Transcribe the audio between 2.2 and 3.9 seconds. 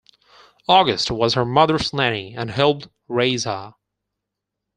and helped raise her.